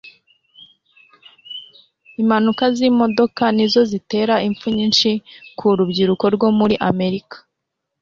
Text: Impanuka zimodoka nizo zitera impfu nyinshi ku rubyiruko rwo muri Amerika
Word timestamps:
Impanuka 2.21 2.65
zimodoka 2.77 3.43
nizo 3.55 3.81
zitera 3.91 4.35
impfu 4.47 4.67
nyinshi 4.77 5.09
ku 5.57 5.65
rubyiruko 5.77 6.25
rwo 6.35 6.49
muri 6.59 6.75
Amerika 6.91 7.35